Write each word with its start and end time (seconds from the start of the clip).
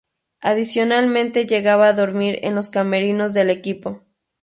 Adicionalmente 0.39 1.45
llegaba 1.45 1.85
a 1.87 1.93
dormir 1.93 2.39
en 2.41 2.55
los 2.55 2.69
camerinos 2.69 3.35
del 3.35 3.51
equipo. 3.51 4.01